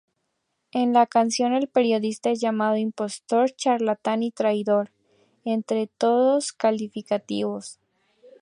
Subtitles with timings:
[0.71, 4.89] En la canción el periodista es llamado impostor, charlatán y traidor,
[5.45, 7.79] entre otros calificativos.